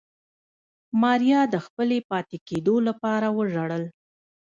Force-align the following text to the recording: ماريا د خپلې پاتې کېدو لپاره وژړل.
ماريا 1.01 1.41
د 1.53 1.55
خپلې 1.65 1.97
پاتې 2.09 2.37
کېدو 2.47 2.75
لپاره 2.87 3.27
وژړل. 3.37 3.83